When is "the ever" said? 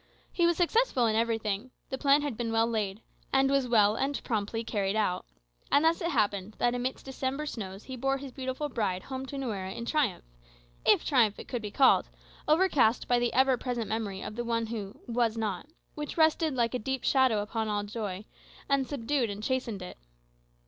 13.19-13.57